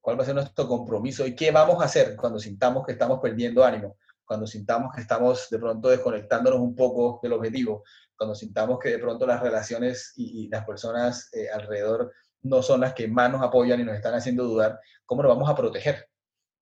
[0.00, 3.20] cuál va a ser nuestro compromiso y qué vamos a hacer cuando sintamos que estamos
[3.20, 7.84] perdiendo ánimo, cuando sintamos que estamos de pronto desconectándonos un poco del objetivo,
[8.16, 12.12] cuando sintamos que de pronto las relaciones y, y las personas eh, alrededor
[12.42, 15.48] no son las que más nos apoyan y nos están haciendo dudar, ¿cómo nos vamos
[15.48, 16.08] a proteger?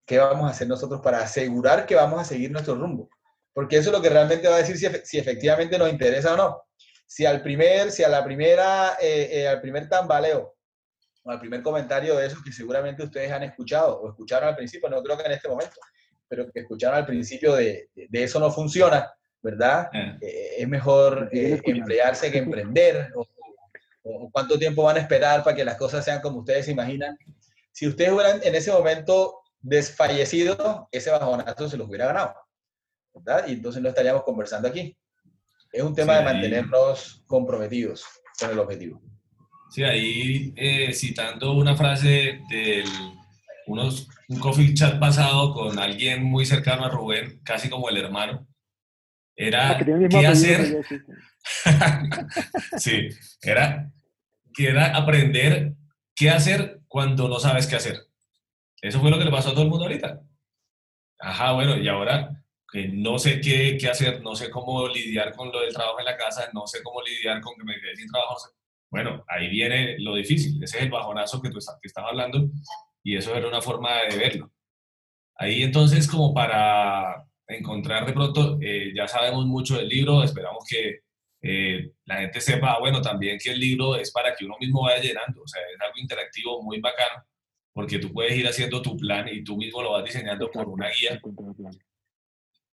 [0.07, 3.11] ¿Qué vamos a hacer nosotros para asegurar que vamos a seguir nuestro rumbo?
[3.53, 6.37] Porque eso es lo que realmente va a decir si, si efectivamente nos interesa o
[6.37, 6.63] no.
[7.07, 10.55] Si al primer, si a la primera, eh, eh, al primer tambaleo
[11.25, 14.89] o al primer comentario de esos que seguramente ustedes han escuchado o escucharon al principio,
[14.89, 15.77] no creo que en este momento,
[16.29, 19.89] pero que escucharon al principio de, de, de eso no funciona, ¿verdad?
[20.21, 23.27] Eh, es mejor emplearse que emprender o,
[24.05, 27.19] o cuánto tiempo van a esperar para que las cosas sean como ustedes se imaginan.
[27.73, 32.35] Si ustedes hubieran en ese momento desfallecido, ese bajonazo se los hubiera ganado.
[33.15, 33.49] ¿verdad?
[33.49, 34.97] Y entonces no estaríamos conversando aquí.
[35.73, 38.05] Es un tema sí, de mantenernos comprometidos
[38.39, 39.03] con el objetivo.
[39.71, 42.41] Sí, ahí eh, citando una frase
[43.67, 48.47] unos, un coffee chat pasado con alguien muy cercano a Rubén, casi como el hermano,
[49.35, 50.83] era ah, qué hacer.
[52.79, 53.09] sí,
[53.43, 53.91] era,
[54.55, 55.75] que era aprender
[56.15, 58.07] qué hacer cuando no sabes qué hacer.
[58.81, 60.21] Eso fue lo que le pasó a todo el mundo ahorita.
[61.19, 62.31] Ajá, bueno, y ahora
[62.71, 66.05] que no sé qué, qué, hacer, no sé cómo lidiar con lo del trabajo en
[66.05, 68.37] la casa, no sé cómo lidiar con que me quedé sin trabajo.
[68.91, 72.49] Bueno, ahí viene lo difícil, ese es el bajonazo que tú estás, que estás hablando
[73.03, 74.53] y eso era una forma de verlo.
[75.37, 81.01] Ahí entonces como para encontrar de pronto, eh, ya sabemos mucho del libro, esperamos que
[81.43, 85.03] eh, la gente sepa, bueno, también que el libro es para que uno mismo vaya
[85.03, 87.25] llenando, o sea, es algo interactivo muy bacano
[87.77, 90.89] porque tú puedes ir haciendo tu plan y tú mismo lo vas diseñando por una
[90.89, 91.21] guía.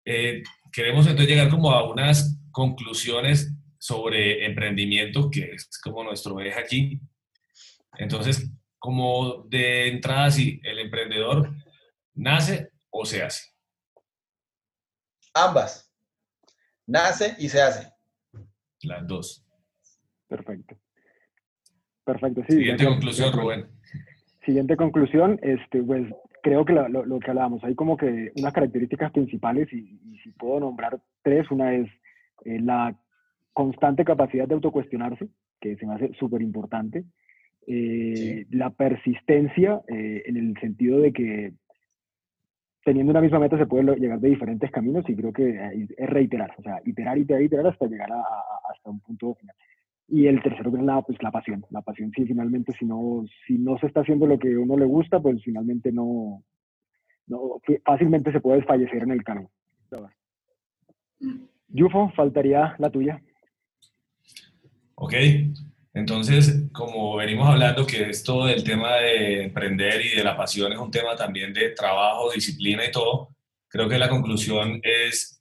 [0.05, 6.59] Eh, queremos entonces llegar como a unas conclusiones sobre emprendimiento, que es como nuestro eje
[6.59, 7.01] aquí.
[7.97, 11.55] Entonces, como de entrada, sí, el emprendedor
[12.15, 13.53] nace o se hace.
[15.33, 15.95] Ambas.
[16.89, 17.89] Nace y se hace.
[18.83, 19.47] Las dos.
[20.27, 20.77] Perfecto.
[22.05, 22.57] Perfecto, sí.
[22.57, 23.78] Siguiente conclusión, Rubén
[24.49, 26.07] siguiente conclusión, este, pues
[26.43, 30.31] creo que lo, lo, que hablábamos, hay como que unas características principales y, y si
[30.31, 31.87] puedo nombrar tres, una es
[32.47, 32.97] eh, la
[33.53, 35.29] constante capacidad de autocuestionarse,
[35.61, 37.05] que se me hace súper importante,
[37.67, 38.57] eh, sí.
[38.57, 41.53] la persistencia eh, en el sentido de que
[42.85, 45.61] teniendo una misma meta se puede llegar de diferentes caminos y creo que
[45.95, 49.55] es reiterar, o sea, iterar, iterar, iterar hasta llegar a, a, hasta un punto final.
[50.09, 51.65] Y el tercero es la, pues, la pasión.
[51.71, 54.87] La pasión, sí, finalmente, si no, si no se está haciendo lo que uno le
[54.87, 56.43] gusta, pues finalmente no,
[57.27, 59.51] no fácilmente se puede desfallecer en el camino.
[61.69, 63.21] Yufo, faltaría la tuya.
[64.95, 65.15] Ok,
[65.95, 70.79] entonces, como venimos hablando que esto del tema de emprender y de la pasión es
[70.79, 73.35] un tema también de trabajo, disciplina y todo,
[73.69, 75.38] creo que la conclusión es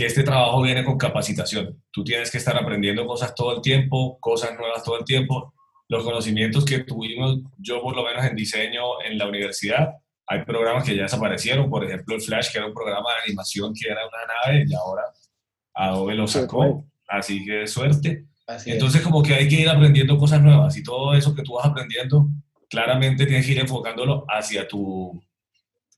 [0.00, 1.78] que este trabajo viene con capacitación.
[1.90, 5.52] Tú tienes que estar aprendiendo cosas todo el tiempo, cosas nuevas todo el tiempo.
[5.88, 9.90] Los conocimientos que tuvimos, yo por lo menos en diseño en la universidad,
[10.26, 13.74] hay programas que ya desaparecieron, por ejemplo el Flash, que era un programa de animación
[13.74, 15.02] que era una nave y ahora
[15.74, 18.24] Adobe lo sacó, así que suerte.
[18.46, 21.56] Así Entonces como que hay que ir aprendiendo cosas nuevas y todo eso que tú
[21.56, 22.26] vas aprendiendo,
[22.70, 25.22] claramente tienes que ir enfocándolo hacia tu,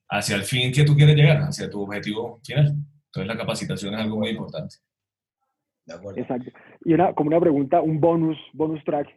[0.08, 2.74] hacia el fin que tú quieres llegar, hacia tu objetivo final.
[3.14, 4.76] Entonces la capacitación es algo muy importante.
[5.84, 6.18] De acuerdo.
[6.18, 6.50] Exacto.
[6.84, 9.08] Y una, como una pregunta, un bonus, bonus track,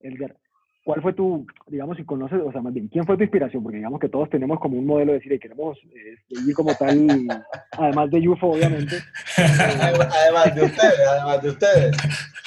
[0.00, 0.34] Edgar.
[0.84, 3.62] ¿Cuál fue tu, digamos, si conoces, o sea, más bien, quién fue tu inspiración?
[3.62, 7.06] Porque digamos que todos tenemos como un modelo de decir, queremos eh, seguir como tal,
[7.72, 8.96] además de UFO, obviamente.
[9.36, 11.96] además de ustedes, además de ustedes.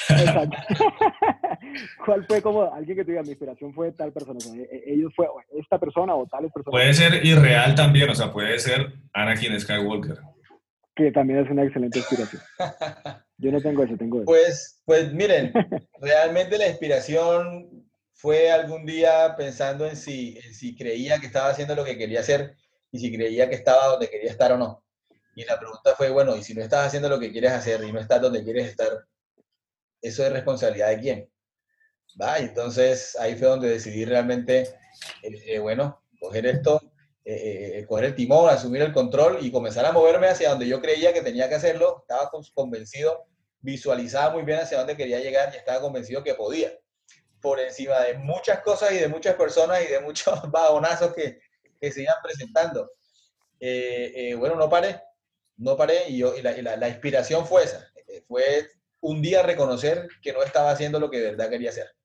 [0.09, 0.57] Exacto.
[2.05, 4.39] ¿Cuál fue como alguien que te diga, mi inspiración fue tal persona?
[4.49, 6.73] O e, e, ellos fue esta persona o tales personas.
[6.73, 10.34] Puede ser irreal también, o sea, puede ser Anakin Skywalker.
[10.95, 12.41] Que también es una excelente inspiración.
[13.37, 14.25] Yo no tengo eso, tengo eso.
[14.25, 15.51] Pues, pues miren,
[15.99, 21.83] realmente la inspiración fue algún día pensando en si, si creía que estaba haciendo lo
[21.83, 22.55] que quería hacer
[22.91, 24.83] y si creía que estaba donde quería estar o no.
[25.35, 27.91] Y la pregunta fue, bueno, y si no estás haciendo lo que quieres hacer y
[27.91, 29.05] no estás donde quieres estar,
[30.01, 31.29] ¿eso es responsabilidad de quién?
[32.19, 32.39] ¿Va?
[32.39, 34.61] Entonces ahí fue donde decidí realmente,
[35.21, 36.81] eh, eh, bueno, coger esto,
[37.25, 41.11] eh, coger el timón, asumir el control y comenzar a moverme hacia donde yo creía
[41.11, 41.97] que tenía que hacerlo.
[42.01, 43.25] Estaba convencido,
[43.59, 46.71] visualizaba muy bien hacia dónde quería llegar y estaba convencido que podía
[47.45, 51.39] por encima de muchas cosas y de muchas personas y de muchos vagonazos que,
[51.79, 52.91] que se iban presentando.
[53.59, 54.99] Eh, eh, bueno, no paré,
[55.57, 57.87] no paré y, yo, y, la, la, inspiración fue esa.
[58.07, 58.67] Eh, fue
[58.99, 61.95] un día reconocer que no estaba haciendo lo que de verdad quería hacer.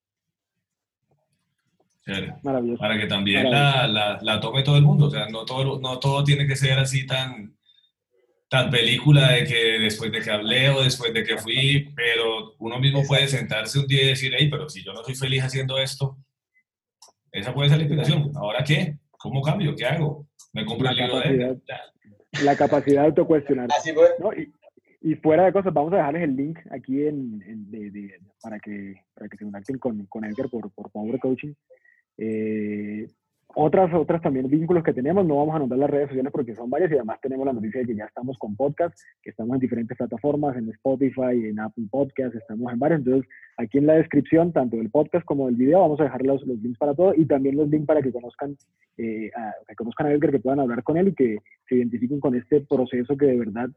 [2.42, 2.80] Maravilloso.
[2.80, 5.06] Para que también la, la, la, tome todo el mundo.
[5.06, 7.54] O sea, no todo, no todo tiene que ser así tan,
[8.48, 12.78] tan película de que después de que hablé o después de que fui, pero uno
[12.80, 15.78] mismo puede sentarse un día y decir, hey, pero si yo no soy feliz haciendo
[15.78, 16.18] esto,
[17.32, 18.32] esa puede ser la inspiración.
[18.34, 18.98] ¿Ahora qué?
[19.12, 19.76] ¿Cómo cambio?
[19.76, 20.26] ¿Qué hago?
[20.52, 21.60] ¿Me compro el libro de
[22.42, 23.68] La capacidad de autocuestionar.
[23.76, 24.32] Así ¿no?
[24.32, 24.52] y,
[25.00, 27.40] y, fuera de cosas, vamos a dejarles el link aquí en,
[28.42, 31.52] para, que, para que se contacten con, con Edgar por, por Power Coaching.
[32.22, 33.09] Eh,
[33.54, 36.70] otras, otras también vínculos que tenemos, no vamos a nombrar las redes sociales porque son
[36.70, 39.61] varias y además tenemos la noticia de que ya estamos con podcast, que estamos en
[39.61, 43.00] diferentes plataformas, en Spotify, en Apple Podcast, estamos en varias.
[43.00, 46.46] Entonces, aquí en la descripción, tanto del podcast como del video, vamos a dejar los,
[46.46, 48.56] los links para todo y también los links para que conozcan,
[48.98, 52.20] eh, a, que conozcan a Edgar, que puedan hablar con él y que se identifiquen
[52.20, 53.70] con este proceso que de verdad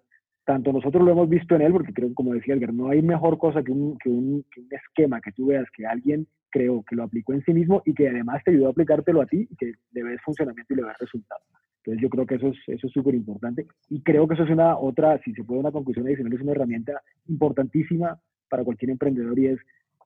[0.45, 3.38] tanto nosotros lo hemos visto en él, porque creo, como decía Edgar, no hay mejor
[3.38, 6.95] cosa que un, que un, que un esquema que tú veas que alguien creo que
[6.95, 9.55] lo aplicó en sí mismo y que además te ayudó a aplicártelo a ti y
[9.55, 11.41] que le ves funcionamiento y le ves resultado.
[11.77, 14.51] Entonces yo creo que eso es eso es súper importante y creo que eso es
[14.51, 19.37] una otra, si se puede una conclusión adicional, es una herramienta importantísima para cualquier emprendedor
[19.39, 19.59] y es,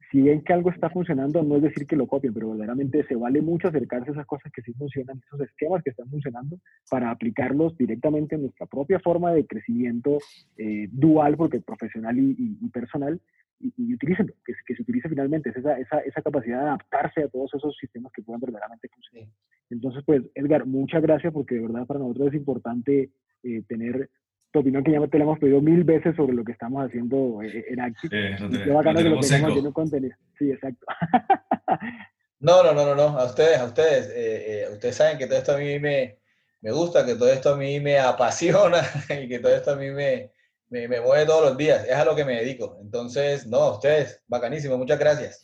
[0.10, 3.16] si ven que algo está funcionando, no es decir que lo copien, pero verdaderamente se
[3.16, 6.58] vale mucho acercarse a esas cosas que sí funcionan, esos esquemas que están funcionando,
[6.90, 10.20] para aplicarlos directamente en nuestra propia forma de crecimiento
[10.58, 13.20] eh, dual, porque profesional y, y personal,
[13.60, 17.28] y, y utilicen, que, que, se utilice finalmente, esa, esa, esa, capacidad de adaptarse a
[17.28, 19.30] todos esos sistemas que puedan verdaderamente funcionar.
[19.70, 23.10] Entonces, pues, Edgar, muchas gracias porque de verdad para nosotros es importante
[23.44, 24.10] eh, tener
[24.52, 27.42] tu opinión que ya te la hemos pedido mil veces sobre lo que estamos haciendo
[27.42, 28.38] eh, en Active.
[28.38, 30.16] Sí, no te, y bacano que lo tengamos haciendo contenido.
[30.38, 30.86] Sí, exacto.
[32.40, 34.10] no, no, no, no, no, a ustedes, a ustedes.
[34.10, 36.18] Eh, eh, ustedes saben que todo esto a mí me,
[36.62, 38.82] me gusta, que todo esto a mí me apasiona
[39.22, 40.32] y que todo esto a mí me,
[40.70, 42.78] me, me, mueve todos los días, es a lo que me dedico.
[42.82, 45.42] Entonces, no, ustedes, bacanísimo, muchas gracias.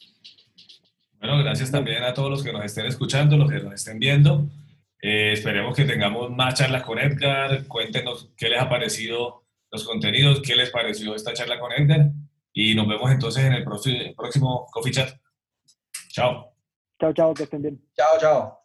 [1.19, 4.49] Bueno, gracias también a todos los que nos estén escuchando, los que nos estén viendo.
[5.01, 7.65] Eh, esperemos que tengamos más charlas con Edgar.
[7.67, 12.11] Cuéntenos qué les ha parecido los contenidos, qué les pareció esta charla con Edgar.
[12.53, 15.17] Y nos vemos entonces en el próximo Coffee Chat.
[16.09, 16.53] Chao.
[16.99, 17.81] Chao, chao, que estén bien.
[17.95, 18.62] Chao, chao.